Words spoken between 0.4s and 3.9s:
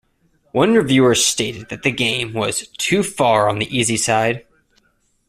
One reviewer stated that the game was "too far on the